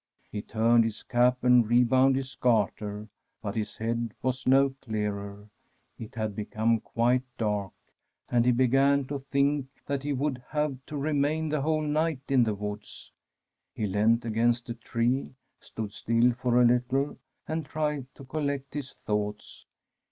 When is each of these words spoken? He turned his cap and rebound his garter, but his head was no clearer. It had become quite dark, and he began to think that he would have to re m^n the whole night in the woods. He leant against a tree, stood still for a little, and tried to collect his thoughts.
He 0.31 0.41
turned 0.41 0.83
his 0.83 1.03
cap 1.03 1.43
and 1.43 1.69
rebound 1.69 2.15
his 2.15 2.33
garter, 2.33 3.07
but 3.39 3.55
his 3.55 3.77
head 3.77 4.15
was 4.23 4.47
no 4.47 4.71
clearer. 4.81 5.47
It 5.99 6.15
had 6.15 6.35
become 6.35 6.79
quite 6.79 7.21
dark, 7.37 7.73
and 8.27 8.43
he 8.43 8.51
began 8.51 9.05
to 9.05 9.19
think 9.19 9.67
that 9.85 10.01
he 10.01 10.11
would 10.11 10.41
have 10.49 10.79
to 10.87 10.97
re 10.97 11.11
m^n 11.11 11.51
the 11.51 11.61
whole 11.61 11.83
night 11.83 12.21
in 12.29 12.43
the 12.45 12.55
woods. 12.55 13.11
He 13.75 13.85
leant 13.85 14.25
against 14.25 14.69
a 14.71 14.73
tree, 14.73 15.35
stood 15.59 15.93
still 15.93 16.31
for 16.33 16.59
a 16.59 16.65
little, 16.65 17.19
and 17.47 17.63
tried 17.63 18.07
to 18.15 18.25
collect 18.25 18.73
his 18.73 18.93
thoughts. 18.93 19.67